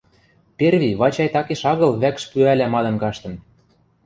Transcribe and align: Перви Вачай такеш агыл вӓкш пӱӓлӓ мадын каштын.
Перви 0.57 0.89
Вачай 1.01 1.29
такеш 1.35 1.61
агыл 1.71 1.91
вӓкш 2.01 2.23
пӱӓлӓ 2.31 2.67
мадын 2.73 2.95
каштын. 3.03 3.33